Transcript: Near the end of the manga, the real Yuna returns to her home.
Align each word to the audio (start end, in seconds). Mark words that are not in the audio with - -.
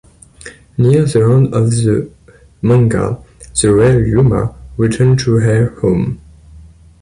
Near 0.79 1.05
the 1.05 1.21
end 1.21 1.53
of 1.53 1.69
the 1.69 2.11
manga, 2.63 3.19
the 3.61 3.71
real 3.71 3.97
Yuna 4.23 4.55
returns 4.75 5.23
to 5.25 5.35
her 5.35 5.79
home. 5.79 6.19